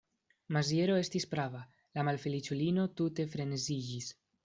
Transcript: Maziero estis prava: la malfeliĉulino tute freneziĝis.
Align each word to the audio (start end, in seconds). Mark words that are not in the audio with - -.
Maziero 0.55 0.95
estis 1.01 1.27
prava: 1.35 1.63
la 1.99 2.07
malfeliĉulino 2.09 2.89
tute 3.03 3.31
freneziĝis. 3.37 4.15